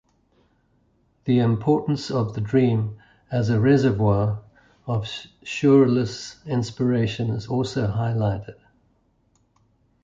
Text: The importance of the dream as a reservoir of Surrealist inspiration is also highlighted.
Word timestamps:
The 1.25 1.37
importance 1.37 2.09
of 2.09 2.33
the 2.33 2.41
dream 2.41 2.97
as 3.31 3.51
a 3.51 3.59
reservoir 3.59 4.41
of 4.87 5.03
Surrealist 5.45 6.43
inspiration 6.47 7.29
is 7.29 7.45
also 7.47 7.85
highlighted. 7.85 8.55